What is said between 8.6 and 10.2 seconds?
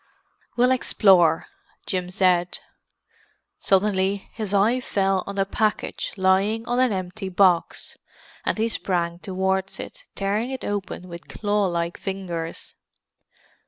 sprang towards it,